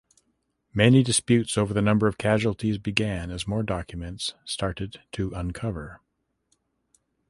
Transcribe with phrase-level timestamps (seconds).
[0.73, 6.01] Many disputes over the number of casualties began as more documents started to uncover.